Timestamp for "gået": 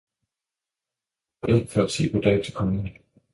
1.47-1.61